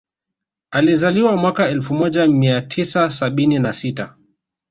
Alizaliwa 0.71 1.37
mwaka 1.37 1.69
elfu 1.69 1.93
moja 1.93 2.27
nia 2.27 2.61
tisa 2.61 3.09
sabini 3.09 3.59
na 3.59 3.73
sita 3.73 4.15